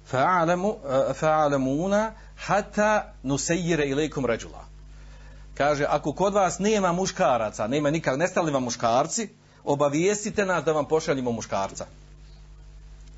fa'alamu 0.07 0.76
eh, 0.85 1.14
fa'alamuna 1.14 2.12
hatta 2.37 3.12
nusayira 3.23 3.85
ilaykum 3.85 4.26
rajula 4.26 4.64
kaže 5.54 5.87
ako 5.88 6.12
kod 6.12 6.35
vas 6.35 6.59
nema 6.59 6.93
muškaraca 6.93 7.66
nema 7.66 7.90
nikak 7.90 8.19
nestali 8.19 8.52
vam 8.52 8.62
muškarci 8.62 9.28
obavijestite 9.64 10.47
nas 10.47 10.64
da 10.64 10.73
vam 10.73 10.88
pošaljimo 10.88 11.33
muškarca. 11.33 11.87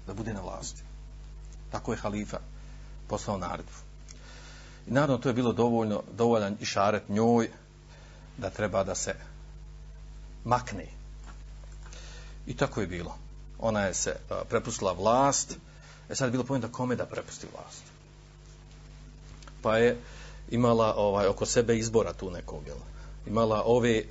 Da 0.06 0.14
bude 0.14 0.34
na 0.34 0.40
vlasti. 0.40 0.82
Tako 1.70 1.92
je 1.92 1.98
halifa 1.98 2.38
poslao 3.08 3.38
naredbu. 3.38 3.72
I 4.86 4.90
naravno 4.90 5.18
to 5.18 5.28
je 5.28 5.32
bilo 5.32 5.52
dovoljno 5.52 6.02
dovoljan 6.12 6.56
išaret 6.60 7.08
njoj 7.08 7.48
da 8.38 8.50
treba 8.50 8.84
da 8.84 8.94
se 8.94 9.14
makne. 10.44 10.86
I 12.46 12.56
tako 12.56 12.80
je 12.80 12.86
bilo. 12.86 13.14
Ona 13.58 13.80
je 13.82 13.94
se 13.94 14.16
prepustila 14.48 14.92
vlast. 14.92 15.56
E 16.08 16.14
sad 16.14 16.26
je 16.26 16.32
bilo 16.32 16.44
pojenta 16.44 16.68
kome 16.68 16.96
da 16.96 17.06
prepusti 17.06 17.46
vlast. 17.52 17.82
Pa 19.62 19.78
je 19.78 19.96
imala 20.50 20.94
ovaj 20.96 21.26
oko 21.26 21.46
sebe 21.46 21.78
izbora 21.78 22.12
tu 22.12 22.30
nekog. 22.30 22.66
Jel? 22.66 22.76
Imala 23.26 23.62
ove 23.66 24.04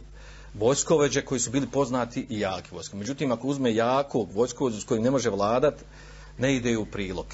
vojskoveđe 0.54 1.25
koji 1.25 1.39
su 1.39 1.51
bili 1.51 1.68
poznati 1.68 2.27
i 2.30 2.39
jaki 2.39 2.75
vojskoveđe. 2.75 3.00
Međutim, 3.00 3.32
ako 3.32 3.48
uzme 3.48 3.75
jakog 3.75 4.32
vojskoveđa 4.34 4.80
s 4.80 4.84
kojim 4.84 5.04
ne 5.04 5.12
može 5.12 5.30
vladat, 5.30 5.74
ne 6.38 6.56
ide 6.56 6.77
u 6.77 6.86
prilog. 6.86 7.25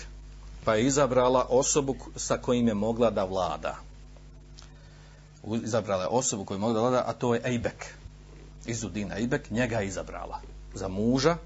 Pa 0.65 0.75
je 0.75 0.86
izabrala 0.86 1.46
osobu 1.50 1.96
sa 2.15 2.38
kojim 2.38 2.67
je 2.67 2.74
mogla 2.74 3.10
da 3.10 3.24
vlada. 3.24 3.75
Izabrala 5.63 6.03
je 6.03 6.08
osobu 6.08 6.46
koju 6.46 6.55
je 6.55 6.60
mogla 6.60 6.74
da 6.74 6.81
vlada, 6.81 7.03
a 7.08 7.13
to 7.13 7.34
je 7.34 7.41
Ejbek. 7.46 7.86
Izudin 8.65 9.12
Ejbek, 9.12 9.51
njega 9.51 9.77
je 9.77 9.88
izabrala 9.88 10.50
za 10.74 10.88
muža 10.88 11.38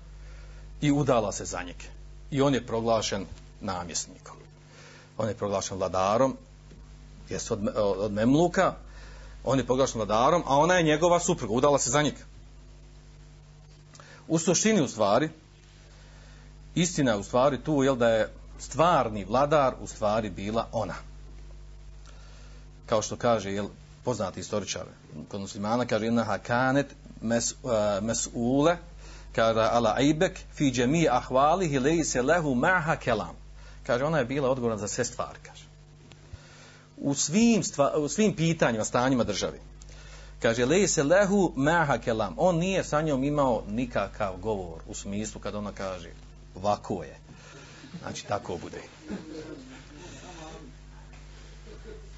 i 0.81 0.91
udala 0.91 1.31
se 1.31 1.45
za 1.45 1.63
njega. 1.63 1.89
I 2.31 2.41
on 2.41 2.53
je 2.53 2.65
proglašen 2.65 3.25
namjesnikom. 3.61 4.37
On 5.17 5.27
je 5.27 5.35
proglašen 5.35 5.77
vladarom, 5.77 6.37
jest 7.29 7.51
od, 7.51 7.59
od 7.75 8.11
Memluka, 8.11 8.75
on 9.43 9.59
je 9.59 9.65
proglašen 9.65 10.01
vladarom, 10.01 10.43
a 10.45 10.57
ona 10.57 10.73
je 10.73 10.83
njegova 10.83 11.19
supruga, 11.19 11.53
udala 11.53 11.79
se 11.79 11.89
za 11.89 12.01
njega. 12.01 12.21
U 14.27 14.39
suštini 14.39 14.81
u 14.81 14.87
stvari, 14.87 15.29
istina 16.75 17.11
je 17.11 17.17
u 17.17 17.23
stvari 17.23 17.63
tu, 17.63 17.83
jel 17.83 17.95
da 17.95 18.09
je 18.09 18.29
stvarni 18.59 19.25
vladar 19.25 19.75
u 19.81 19.87
stvari 19.87 20.29
bila 20.29 20.67
ona. 20.71 20.95
Kao 22.85 23.01
što 23.01 23.15
kaže, 23.15 23.51
jel, 23.51 23.67
poznati 24.03 24.39
istoričar 24.39 24.85
kod 25.29 25.41
muslimana, 25.41 25.85
kaže, 25.85 26.07
inaha 26.07 26.37
kanet 26.37 26.95
mes, 27.21 27.51
uh, 27.51 27.71
mes'ule, 28.01 28.77
kada 29.35 29.69
ala 29.73 29.93
aibek 29.97 30.39
fi 30.53 30.71
jami 30.75 31.07
ahvalihi 31.09 31.79
leise 31.79 32.21
lehu 32.21 32.55
ma'ha 32.55 32.95
kelam. 32.95 33.35
kaže 33.83 34.05
ona 34.05 34.17
je 34.17 34.25
bila 34.25 34.49
odgovorna 34.49 34.77
za 34.77 34.87
sve 34.87 35.05
stvari 35.05 35.39
kaže 35.43 35.65
u 36.97 37.13
svim 37.13 37.63
stva, 37.63 37.93
u 37.97 38.07
svim 38.07 38.35
pitanjima 38.35 38.85
stanjima 38.85 39.23
države 39.23 39.59
kaže 40.41 40.65
leise 40.65 41.03
lehu 41.03 41.53
ma'ha 41.57 41.99
kelam. 41.99 42.33
on 42.37 42.57
nije 42.57 42.83
sa 42.83 43.01
njom 43.01 43.23
imao 43.23 43.63
nikakav 43.67 44.37
govor 44.37 44.81
u 44.87 44.93
smislu 44.93 45.41
kad 45.41 45.55
ona 45.55 45.71
kaže 45.71 46.09
ovako 46.55 47.03
je 47.03 47.17
znači 48.01 48.25
tako 48.25 48.57
bude 48.57 48.81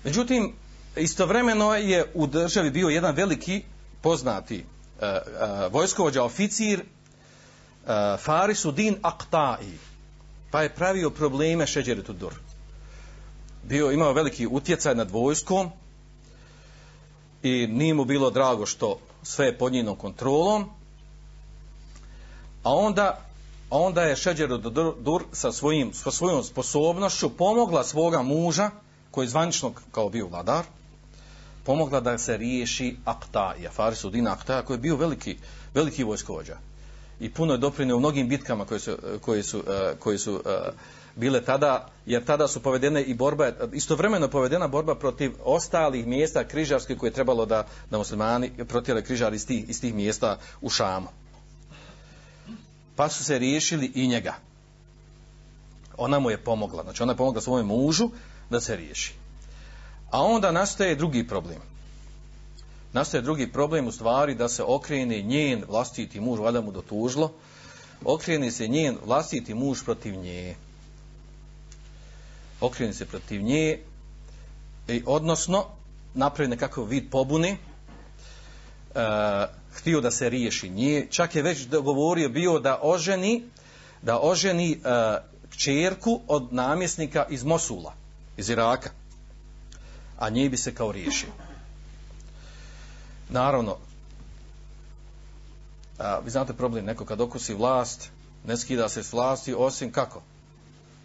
međutim 0.04 0.54
istovremeno 0.96 1.76
je 1.76 2.12
u 2.14 2.28
državi 2.28 2.72
bio 2.72 2.88
jedan 2.88 3.16
veliki 3.16 3.64
poznati 4.02 4.66
uh, 4.66 5.02
uh, 5.04 5.74
vojskovođa 5.74 6.24
oficir 6.24 6.84
Eh, 7.88 8.18
Farisu 8.18 8.72
din 8.72 8.96
Aqta'i. 9.02 9.78
Pa 10.52 10.62
je 10.62 10.76
pravio 10.76 11.10
probleme 11.10 11.68
Šeđeri 11.68 12.04
Tudur 12.04 12.34
bio 13.64 13.92
imao 13.92 14.14
veliki 14.14 14.48
utjecaj 14.48 14.96
nad 14.96 15.12
vojskom 15.12 15.70
i 17.44 17.68
nije 17.68 17.94
mu 17.94 18.06
bilo 18.06 18.30
drago 18.30 18.66
što 18.66 19.00
sve 19.24 19.46
je 19.46 19.58
pod 19.58 19.74
njenom 19.74 19.96
kontrolom. 19.96 20.70
A 22.64 22.74
onda 22.74 23.22
a 23.70 23.78
onda 23.78 24.04
je 24.04 24.16
Šeđer 24.16 24.50
Dur 25.00 25.24
sa, 25.32 25.52
svojim, 25.52 25.94
sa 25.94 26.12
svojom 26.12 26.44
sposobnošću 26.44 27.30
pomogla 27.38 27.84
svoga 27.84 28.22
muža 28.22 28.70
koji 29.12 29.26
je 29.26 29.30
zvanično 29.30 29.74
kao 29.92 30.10
bio 30.10 30.28
vladar, 30.28 30.64
pomogla 31.64 32.00
da 32.00 32.18
se 32.18 32.38
riješi 32.38 32.98
Aktaja, 33.06 33.72
Farisudina 33.72 34.32
Aktaja, 34.32 34.62
koji 34.62 34.76
je 34.76 34.82
bio 34.82 34.96
veliki, 34.96 35.38
veliki 35.74 36.04
vojskovođa. 36.04 36.58
I 37.20 37.30
puno 37.34 37.54
je 37.54 37.58
doprinio 37.58 37.96
u 37.96 38.00
mnogim 38.00 38.30
bitkama 38.30 38.66
koje 38.66 38.80
su, 38.80 38.98
koje 39.22 39.44
su, 39.44 39.64
eh, 39.68 39.96
koje 40.00 40.18
su 40.18 40.42
eh, 40.46 40.72
bile 41.16 41.42
tada, 41.42 41.88
jer 42.06 42.26
tada 42.26 42.48
su 42.48 42.60
povedene 42.60 43.02
i 43.02 43.14
borba, 43.14 43.52
istovremeno 43.74 44.28
povedena 44.28 44.68
borba 44.68 44.96
protiv 44.96 45.34
ostalih 45.44 46.08
mjesta 46.08 46.48
križarske 46.48 46.96
koje 46.96 47.10
je 47.10 47.14
trebalo 47.14 47.46
da, 47.46 47.68
da 47.92 47.98
muslimani 47.98 48.52
protjele 48.68 49.04
križar 49.04 49.34
iz 49.34 49.48
tih, 49.48 49.70
iz 49.70 49.82
tih 49.82 49.94
mjesta 49.94 50.38
u 50.62 50.70
Šamu. 50.70 51.08
Pa 52.96 53.10
su 53.10 53.24
se 53.24 53.40
riješili 53.40 53.92
i 53.96 54.08
njega. 54.08 54.34
Ona 55.98 56.20
mu 56.20 56.30
je 56.30 56.38
pomogla, 56.38 56.84
znači 56.84 57.04
ona 57.04 57.14
je 57.14 57.18
pomogla 57.18 57.42
svome 57.42 57.64
mužu 57.64 58.10
da 58.50 58.62
se 58.62 58.76
riješi. 58.76 59.14
A 60.12 60.22
onda 60.22 60.52
nastaje 60.52 60.96
drugi 60.96 61.28
problem. 61.28 61.77
Nastaje 62.98 63.22
drugi 63.22 63.52
problem 63.52 63.88
u 63.88 63.92
stvari 63.92 64.36
da 64.36 64.50
se 64.50 64.64
okrene 64.64 65.22
njen 65.22 65.64
vlastiti 65.68 66.20
muž, 66.20 66.40
valjda 66.40 66.62
mu 66.62 66.72
dotužlo, 66.72 67.32
okrene 68.06 68.52
se 68.52 68.68
njen 68.68 68.98
vlastiti 69.06 69.54
muž 69.54 69.84
protiv 69.84 70.16
nje. 70.16 70.56
Okrene 72.62 72.94
se 72.94 73.06
protiv 73.06 73.42
nje. 73.42 73.80
I 74.88 75.04
odnosno 75.06 75.66
napravi 76.14 76.50
nekakav 76.50 76.84
vid 76.84 77.12
pobune. 77.12 77.50
E, 77.50 77.58
htio 79.74 80.02
da 80.02 80.12
se 80.12 80.30
riješi 80.30 80.70
nje. 80.70 81.08
Čak 81.10 81.36
je 81.36 81.42
već 81.42 81.66
dogovorio 81.66 82.30
bio 82.30 82.60
da 82.60 82.80
oženi 82.82 83.44
da 84.02 84.20
oženi 84.20 84.72
e, 84.72 84.78
čerku 85.58 86.22
od 86.28 86.54
namjesnika 86.54 87.26
iz 87.30 87.44
Mosula 87.44 87.94
iz 88.38 88.50
Iraka. 88.50 88.90
A 90.20 90.30
nje 90.30 90.50
bi 90.50 90.58
se 90.58 90.76
kao 90.76 90.92
riješio 90.92 91.47
naravno 93.30 93.78
a, 96.00 96.20
vi 96.20 96.32
znate 96.32 96.54
problem 96.54 96.86
neko 96.86 97.06
kad 97.06 97.22
okusi 97.22 97.54
vlast 97.54 98.10
ne 98.46 98.58
skida 98.58 98.90
se 98.90 99.04
s 99.04 99.14
vlasti 99.14 99.56
osim 99.58 99.92
kako 99.92 100.22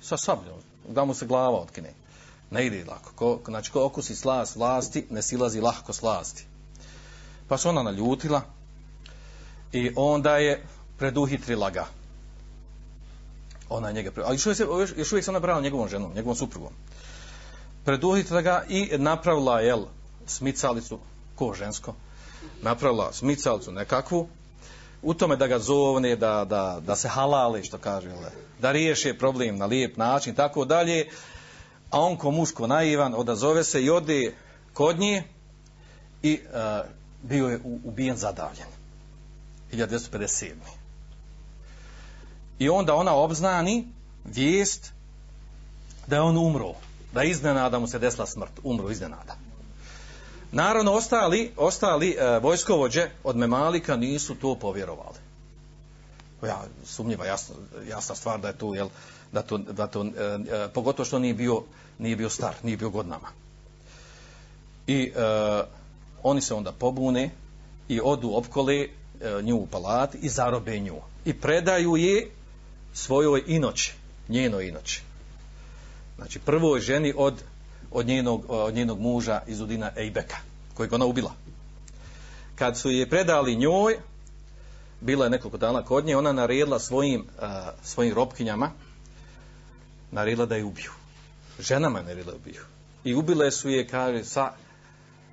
sa 0.03 0.17
sabljom 0.17 0.59
da 0.89 1.05
mu 1.05 1.15
se 1.15 1.27
glava 1.27 1.61
otkine. 1.61 1.93
Ne 2.51 2.67
ide 2.67 2.85
lako. 2.85 3.13
Ko, 3.15 3.41
znači, 3.47 3.73
ko 3.73 3.85
okusi 3.85 4.17
slast 4.17 4.57
vlasti, 4.57 5.07
ne 5.11 5.23
silazi 5.23 5.61
lahko 5.61 5.93
slasti. 5.93 6.47
Pa 7.49 7.59
se 7.59 7.69
ona 7.69 7.83
naljutila 7.83 8.43
i 9.73 9.93
onda 9.97 10.37
je 10.37 10.67
preduhitrila 10.99 11.71
ga. 11.71 11.87
Ona 13.69 13.89
je 13.89 13.95
njega 13.95 14.11
pre... 14.11 14.25
Ali 14.27 14.35
još 14.35 14.47
uvijek, 14.47 14.61
još, 14.61 14.91
još 14.97 15.13
uvijek 15.13 15.25
se 15.25 15.31
ona 15.31 15.41
brala 15.41 15.61
njegovom 15.61 15.89
ženom, 15.89 16.15
njegovom 16.15 16.37
suprugom. 16.37 16.73
Preduhitrila 17.85 18.43
ga 18.43 18.65
i 18.69 18.91
napravila, 18.99 19.61
jel, 19.61 19.85
smicalicu, 20.27 20.99
ko 21.37 21.55
žensko, 21.55 21.95
napravila 22.63 23.13
smicalcu 23.13 23.73
nekakvu, 23.73 24.29
u 25.03 25.15
tome 25.15 25.37
da 25.37 25.47
ga 25.47 25.59
zovne, 25.59 26.17
da, 26.17 26.45
da, 26.45 26.81
da 26.87 26.97
se 26.97 27.09
halali, 27.09 27.65
što 27.65 27.79
kaže, 27.79 28.11
da 28.61 28.73
riješi 28.73 29.19
problem 29.19 29.59
na 29.59 29.67
lijep 29.67 29.97
način, 29.97 30.35
tako 30.35 30.65
dalje, 30.65 31.09
a 31.91 32.01
on 32.01 32.17
ko 32.17 32.31
muško 32.31 32.67
naivan 32.67 33.15
odazove 33.15 33.65
se 33.65 33.85
i 33.85 33.91
ode 33.91 34.35
kod 34.73 34.99
nje 34.99 35.23
i 36.23 36.41
uh, 36.45 36.89
bio 37.23 37.49
je 37.49 37.61
ubijen 37.85 38.17
zadavljen. 38.17 38.69
1957. 39.73 40.53
I 42.59 42.69
onda 42.69 42.95
ona 42.95 43.15
obznani 43.15 43.89
vijest 44.25 44.93
da 46.07 46.17
je 46.17 46.23
on 46.23 46.37
umro, 46.37 46.75
da 47.13 47.23
iznenada 47.23 47.79
mu 47.79 47.87
se 47.87 47.99
desila 47.99 48.27
smrt, 48.27 48.53
umro 48.63 48.91
iznenada. 48.91 49.37
Naravno, 50.53 50.93
ostali, 50.93 51.53
ostali 51.57 52.11
e, 52.11 52.39
vojskovođe 52.39 53.09
od 53.25 53.37
Memalika 53.37 53.97
nisu 53.97 54.35
to 54.35 54.55
povjerovali. 54.55 55.17
Ja, 56.43 56.63
sumnjiva, 56.85 57.27
jasna, 57.27 57.55
jasna 57.89 58.15
stvar 58.15 58.41
da 58.41 58.49
je 58.49 58.59
tu, 58.59 58.75
jel, 58.75 58.89
da 59.33 59.43
to, 59.43 59.59
da 59.59 59.87
to 59.87 60.05
e, 60.05 60.09
e, 60.09 60.69
pogotovo 60.75 61.05
što 61.07 61.19
nije 61.19 61.35
bio, 61.35 61.63
nije 61.99 62.17
bio 62.17 62.31
star, 62.31 62.55
nije 62.63 62.77
bio 62.77 62.91
godnama. 62.91 63.29
I 64.87 65.13
e, 65.17 65.23
oni 66.23 66.41
se 66.41 66.55
onda 66.55 66.73
pobune 66.73 67.31
i 67.89 68.01
odu 68.05 68.31
opkole 68.35 68.77
e, 68.77 68.89
nju 69.43 69.57
u 69.57 69.67
palat 69.67 70.15
i 70.15 70.29
zarobe 70.29 70.79
nju. 70.79 70.97
I 71.25 71.41
predaju 71.41 71.97
je 71.97 72.31
svojoj 72.95 73.43
inoći, 73.47 73.95
njenoj 74.29 74.69
inoći. 74.69 75.03
Znači, 76.17 76.39
prvoj 76.39 76.81
ženi 76.81 77.15
od 77.17 77.43
od 77.93 78.07
njenog, 78.07 78.45
od 78.49 78.75
njenog 78.75 79.01
muža 79.01 79.41
iz 79.47 79.61
Udina 79.61 79.91
Ejbeka, 79.97 80.37
kojeg 80.75 80.93
ona 80.93 81.05
ubila. 81.05 81.33
Kad 82.55 82.79
su 82.79 82.91
je 82.91 83.09
predali 83.11 83.57
njoj, 83.57 83.99
bila 85.01 85.25
je 85.25 85.31
nekoliko 85.31 85.59
dana 85.59 85.85
kod 85.85 86.05
nje, 86.05 86.17
ona 86.17 86.33
naredila 86.33 86.79
svojim, 86.79 87.21
uh, 87.21 87.45
svojim 87.85 88.15
robkinjama, 88.15 88.71
naredila 90.11 90.47
da 90.47 90.57
je 90.57 90.65
ubiju. 90.65 90.91
Ženama 91.59 91.99
je 91.99 92.05
naredila 92.05 92.33
da 92.33 92.37
ubiju. 92.37 92.63
I 93.05 93.15
ubile 93.15 93.51
su 93.51 93.69
je, 93.69 93.89
kaže, 93.89 94.25
sa, 94.25 94.53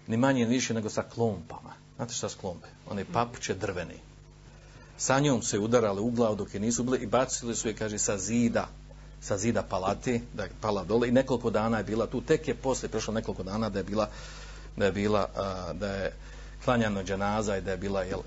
ni 0.07 0.17
manje 0.17 0.45
ni 0.45 0.55
više 0.55 0.73
nego 0.73 0.89
sa 0.89 1.03
klompama. 1.03 1.73
Znate 1.95 2.13
šta 2.13 2.29
s 2.29 2.35
klompe? 2.35 2.67
One 2.89 3.05
papuče 3.13 3.53
drvene. 3.53 3.95
Sa 4.97 5.19
njom 5.19 5.41
se 5.41 5.59
udarale 5.59 6.01
u 6.01 6.11
glavu 6.11 6.35
dok 6.35 6.53
je 6.53 6.59
nisu 6.59 6.83
bile 6.83 6.97
i 6.97 7.05
bacili 7.05 7.55
su 7.55 7.67
je, 7.67 7.75
kaže, 7.75 7.97
sa 7.97 8.17
zida 8.17 8.67
sa 9.21 9.37
zida 9.37 9.63
palati, 9.63 10.21
da 10.33 10.43
je 10.43 10.51
pala 10.61 10.83
dole 10.83 11.07
i 11.07 11.11
nekoliko 11.11 11.49
dana 11.49 11.77
je 11.77 11.83
bila 11.83 12.07
tu, 12.07 12.21
tek 12.21 12.47
je 12.47 12.55
posle 12.55 12.89
prošlo 12.89 13.13
nekoliko 13.13 13.43
dana 13.43 13.69
da 13.69 13.79
je 13.79 13.83
bila 13.83 14.09
da 14.79 14.85
je 14.85 14.91
bila 14.91 15.27
da 15.73 15.87
je 15.87 16.13
klanjano 16.63 17.03
dženaza 17.03 17.57
i 17.57 17.61
da 17.61 17.71
je 17.71 17.77
bila 17.77 18.03
jel, 18.03 18.19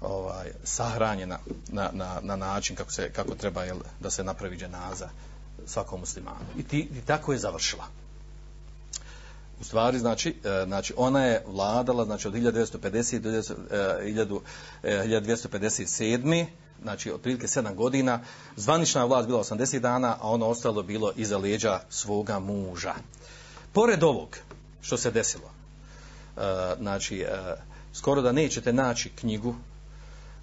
ovaj, 0.00 0.52
sahranjena 0.64 1.38
na, 1.68 1.90
na, 1.92 2.20
na 2.22 2.36
način 2.36 2.76
kako, 2.76 2.92
se, 2.92 3.10
kako 3.12 3.34
treba 3.34 3.64
jel, 3.64 3.78
da 4.00 4.10
se 4.10 4.24
napravi 4.24 4.56
dženaza 4.56 5.08
svakom 5.66 6.00
muslimanu. 6.00 6.46
I, 6.58 6.62
ti, 6.62 6.78
i 6.78 7.00
tako 7.06 7.32
je 7.32 7.38
završila. 7.38 7.84
U 9.60 9.64
stvari, 9.64 9.98
znači, 9.98 10.36
e, 10.44 10.64
znači, 10.66 10.94
ona 10.96 11.24
je 11.24 11.44
vladala 11.46 12.04
znači, 12.04 12.28
od 12.28 12.34
1950 12.34 13.18
do 13.18 14.40
1257 14.82 16.34
e, 16.34 16.40
e, 16.40 16.46
znači 16.82 17.12
otprilike 17.12 17.46
7 17.46 17.74
godina, 17.74 18.20
zvanična 18.56 19.04
vlast 19.04 19.28
bila 19.28 19.44
80 19.44 19.78
dana, 19.78 20.16
a 20.20 20.30
ono 20.30 20.46
ostalo 20.46 20.82
bilo 20.82 21.12
iza 21.16 21.38
leđa 21.38 21.80
svoga 21.90 22.38
muža. 22.38 22.94
Pored 23.72 24.02
ovog 24.02 24.36
što 24.80 24.96
se 24.96 25.10
desilo, 25.10 25.50
znači, 26.78 27.24
uh, 27.24 27.58
skoro 27.92 28.22
da 28.22 28.32
nećete 28.32 28.72
naći 28.72 29.08
knjigu 29.08 29.48
uh, 29.48 29.56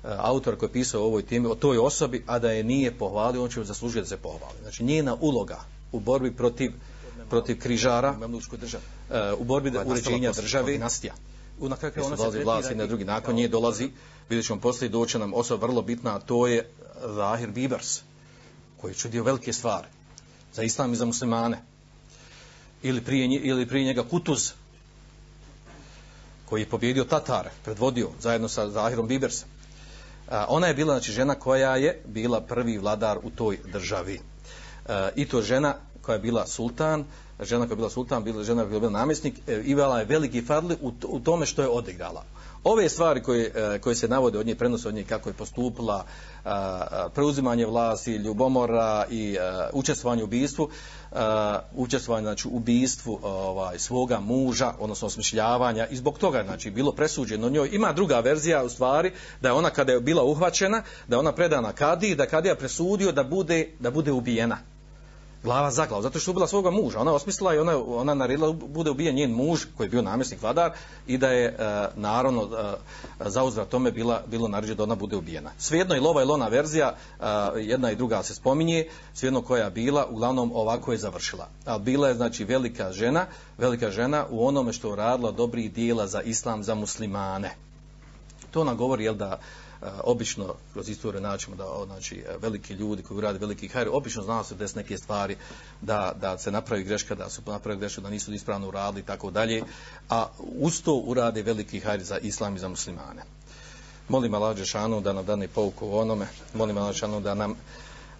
autor 0.03 0.57
koji 0.57 0.69
je 0.69 0.73
pisao 0.73 1.01
o 1.01 1.05
ovoj 1.05 1.25
temi, 1.25 1.47
o 1.47 1.55
toj 1.55 1.77
osobi, 1.77 2.23
a 2.27 2.39
da 2.39 2.51
je 2.51 2.63
nije 2.63 2.97
pohvalio, 2.97 3.43
on 3.43 3.49
će 3.49 3.63
zaslužiti 3.63 4.01
da 4.01 4.05
se 4.05 4.17
pohvali. 4.17 4.57
Znači, 4.61 4.83
njena 4.83 5.17
uloga 5.21 5.59
u 5.91 5.99
borbi 5.99 6.31
protiv 6.31 6.71
protiv 7.29 7.59
križara 7.59 8.15
u 9.39 9.43
borbi 9.43 9.71
da 9.71 9.83
uređenja 9.85 10.31
države 10.31 10.71
dinastija. 10.71 11.13
u 11.59 11.69
na 11.69 11.75
kakve 11.75 12.03
ona 12.03 12.17
se 12.17 12.23
dolazi 12.23 12.43
vlast 12.43 12.71
na 12.75 12.85
drugi 12.85 13.05
nakon 13.05 13.35
nje 13.35 13.47
dolazi 13.47 13.89
vidjet 14.29 14.45
ćemo 14.45 14.61
poslije 14.61 14.89
doće 14.89 15.19
nam 15.19 15.33
osoba 15.33 15.65
vrlo 15.65 15.81
bitna 15.81 16.15
a 16.15 16.19
to 16.19 16.47
je 16.47 16.69
Zahir 17.15 17.51
Bibers 17.51 18.01
koji 18.77 18.91
je 18.91 18.95
čudio 18.95 19.23
velike 19.23 19.53
stvari 19.53 19.87
za 20.53 20.63
islam 20.63 20.93
i 20.93 20.95
za 20.95 21.05
muslimane. 21.05 21.61
Ili 22.83 23.01
prije, 23.01 23.25
ili 23.43 23.67
prije 23.67 23.85
njega 23.85 24.03
Kutuz 24.03 24.51
koji 26.49 26.61
je 26.61 26.69
pobjedio 26.69 27.03
Tatare 27.03 27.49
predvodio 27.63 28.09
zajedno 28.19 28.47
sa 28.47 28.69
Zahirom 28.69 29.07
Bibersa. 29.07 29.45
a, 30.29 30.45
ona 30.49 30.67
je 30.67 30.73
bila 30.73 30.93
znači 30.93 31.11
žena 31.11 31.35
koja 31.35 31.75
je 31.75 32.01
bila 32.05 32.41
prvi 32.41 32.77
vladar 32.77 33.17
u 33.23 33.29
toj 33.29 33.59
državi 33.71 34.19
a, 34.87 35.09
i 35.15 35.27
to 35.27 35.41
žena 35.41 35.75
koja 36.01 36.13
je 36.13 36.19
bila 36.19 36.47
sultan 36.47 37.05
žena 37.43 37.65
koja 37.65 37.73
je 37.73 37.75
bila 37.75 37.89
sultan, 37.89 38.23
bila 38.23 38.43
žena 38.43 38.63
koja 38.63 38.73
je 38.73 38.79
bila 38.79 38.91
namjesnik, 38.91 39.35
e, 39.47 39.61
imala 39.65 39.99
je 39.99 40.05
veliki 40.05 40.41
fadli 40.41 40.77
u, 40.81 40.91
u 41.07 41.19
tome 41.19 41.45
što 41.45 41.61
je 41.61 41.67
odigrala. 41.67 42.23
Ove 42.63 42.89
stvari 42.89 43.23
koje, 43.23 43.51
e, 43.55 43.79
koje 43.79 43.95
se 43.95 44.07
navode 44.07 44.39
od 44.39 44.45
nje, 44.45 44.55
prenose 44.55 44.87
od 44.87 44.93
nje 44.93 45.03
kako 45.03 45.29
je 45.29 45.33
postupila, 45.33 46.05
preuzimanje 47.13 47.65
vlasti, 47.65 48.15
ljubomora 48.15 49.05
i 49.09 49.33
e, 49.33 49.69
učestvovanje 49.73 50.23
u 50.23 50.25
ubistvu, 50.25 50.69
učestvovanje 51.75 52.25
znači, 52.25 52.47
u 52.47 52.51
ubistvu 52.51 53.19
ovaj, 53.23 53.79
svoga 53.79 54.19
muža, 54.19 54.73
odnosno 54.79 55.07
osmišljavanja 55.07 55.87
i 55.87 55.95
zbog 55.95 56.17
toga 56.17 56.43
znači, 56.43 56.71
bilo 56.71 56.91
presuđeno 56.91 57.49
njoj. 57.49 57.69
Ima 57.71 57.93
druga 57.93 58.19
verzija 58.19 58.63
u 58.63 58.69
stvari 58.69 59.11
da 59.41 59.49
je 59.49 59.53
ona 59.53 59.69
kada 59.69 59.91
je 59.91 59.99
bila 59.99 60.23
uhvaćena, 60.23 60.83
da 61.07 61.15
je 61.15 61.19
ona 61.19 61.31
predana 61.31 61.73
Kadi, 61.73 62.15
da 62.15 62.25
Kadija 62.25 62.55
presudio 62.55 63.11
da 63.11 63.23
bude, 63.23 63.69
da 63.79 63.91
bude 63.91 64.11
ubijena 64.11 64.57
glava 65.43 65.71
za 65.71 65.85
glavu, 65.85 66.03
zato 66.03 66.19
što 66.19 66.29
je 66.29 66.33
ubila 66.33 66.47
svoga 66.47 66.71
muža. 66.71 66.99
Ona 66.99 67.13
osmislila 67.13 67.55
i 67.55 67.59
ona, 67.59 67.77
ona 67.87 68.13
naredila 68.13 68.51
bude 68.51 68.89
ubijen 68.91 69.15
njen 69.15 69.31
muž, 69.31 69.65
koji 69.77 69.85
je 69.85 69.89
bio 69.89 70.01
namjesnik 70.01 70.41
vladar, 70.41 70.71
i 71.07 71.17
da 71.17 71.29
je, 71.29 71.45
e, 71.45 71.87
naravno, 71.95 72.49
e, 73.19 73.29
za 73.29 73.65
tome 73.65 73.91
bila, 73.91 74.21
bilo 74.27 74.47
naređe 74.47 74.75
da 74.75 74.83
ona 74.83 74.95
bude 74.95 75.15
ubijena. 75.15 75.51
Svejedno 75.57 75.95
i 75.95 75.99
lova 75.99 76.21
i 76.21 76.25
lona 76.25 76.47
verzija, 76.47 76.95
e, 77.19 77.23
jedna 77.55 77.91
i 77.91 77.95
druga 77.95 78.23
se 78.23 78.35
spominje, 78.35 78.87
svejedno 79.13 79.41
koja 79.41 79.63
je 79.63 79.71
bila, 79.71 80.05
uglavnom 80.05 80.51
ovako 80.55 80.91
je 80.91 80.97
završila. 80.97 81.47
A 81.65 81.77
bila 81.77 82.07
je, 82.07 82.15
znači, 82.15 82.43
velika 82.43 82.91
žena, 82.91 83.25
velika 83.57 83.91
žena 83.91 84.25
u 84.29 84.47
onome 84.47 84.73
što 84.73 84.89
je 84.89 84.95
radila 84.95 85.31
dobrih 85.31 85.73
dijela 85.73 86.07
za 86.07 86.21
islam, 86.21 86.63
za 86.63 86.75
muslimane. 86.75 87.55
To 88.51 88.63
nam 88.63 88.77
govori, 88.77 89.03
jel 89.03 89.15
da, 89.15 89.39
Eh, 89.81 89.85
obično 90.03 90.53
kroz 90.73 90.89
istoriju 90.89 91.21
naćemo 91.21 91.55
da 91.55 91.65
znači 91.85 92.15
eh, 92.15 92.35
veliki 92.41 92.73
ljudi 92.73 93.03
koji 93.03 93.21
rade 93.21 93.39
veliki 93.39 93.67
hajr 93.67 93.89
obično 93.91 94.23
znaju 94.23 94.43
se 94.43 94.55
des 94.55 94.75
neke 94.75 94.97
stvari 94.97 95.35
da, 95.81 96.13
da 96.21 96.37
se 96.37 96.51
napravi 96.51 96.83
greška 96.83 97.15
da 97.15 97.29
su 97.29 97.41
napravi 97.45 97.79
greška 97.79 98.01
da 98.01 98.09
nisu 98.09 98.33
ispravno 98.33 98.67
uradili 98.67 99.01
i 99.01 99.05
tako 99.05 99.31
dalje 99.31 99.63
a 100.09 100.27
uz 100.39 100.81
to 100.81 100.95
urade 100.95 101.41
veliki 101.41 101.79
hajr 101.79 102.03
za 102.03 102.17
islam 102.17 102.55
i 102.55 102.59
za 102.59 102.67
muslimane. 102.67 103.23
Molim 104.09 104.33
Allah 104.33 104.57
Đešanu 104.57 105.01
da 105.01 105.13
nam 105.13 105.25
dane 105.25 105.47
pouku 105.47 105.87
o 105.87 106.01
onome 106.01 106.27
molim 106.53 106.77
Allah 106.77 106.91
Đešanu 106.91 107.21
da 107.21 107.33
nam 107.33 107.55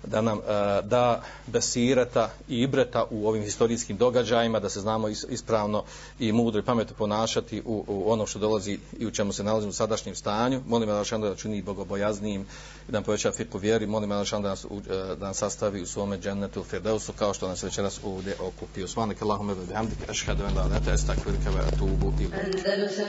da 0.03 0.21
nam 0.21 0.37
uh, 0.37 0.43
da 0.83 1.21
besireta 1.47 2.29
i 2.47 2.61
ibreta 2.61 3.05
u 3.09 3.27
ovim 3.27 3.43
historijskim 3.43 3.97
događajima, 3.97 4.59
da 4.59 4.69
se 4.69 4.79
znamo 4.79 5.07
ispravno 5.07 5.83
i 6.19 6.31
mudro 6.31 6.59
i 6.59 6.63
pametno 6.65 6.95
ponašati 6.97 7.61
u, 7.65 7.85
u 7.87 8.11
ono 8.11 8.25
što 8.25 8.39
dolazi 8.39 8.79
i 8.99 9.07
u 9.07 9.11
čemu 9.11 9.33
se 9.33 9.43
nalazimo 9.43 9.69
u 9.69 9.73
sadašnjem 9.73 10.15
stanju. 10.15 10.61
Molim 10.67 10.89
Allah 10.89 11.07
da 11.09 11.35
čini 11.35 11.61
bogobojaznijim 11.61 12.41
i 12.41 12.91
da 12.91 12.97
nam 12.97 13.03
poveća 13.03 13.31
fiku 13.31 13.57
vjeri. 13.57 13.87
Molim 13.87 14.11
Allah 14.11 14.31
da 14.31 14.39
nas, 14.39 14.65
uh, 14.65 14.81
da 15.19 15.27
nas 15.27 15.37
sastavi 15.37 15.81
u 15.81 15.85
svome 15.85 16.17
džennetu 16.17 16.63
Firdausu 16.63 17.13
kao 17.13 17.33
što 17.33 17.47
nas 17.47 17.63
večeras 17.63 17.99
ovdje 18.03 18.35
okupio. 18.39 18.87
Svanik 18.87 19.21
Allahume 19.21 19.53
ve 19.53 19.65
bihamdik, 19.65 20.09
ašhadu 20.09 20.43
en 20.43 20.57
la 20.57 20.65
ilaha 20.65 20.91
estakvirka 20.93 21.49
ve 21.49 21.59
atubu 21.59 22.13
ilu. 22.19 22.31
Andalusam 22.45 23.07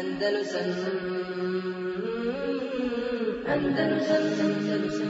Andalusam 0.00 1.19
Andalusam 3.52 5.09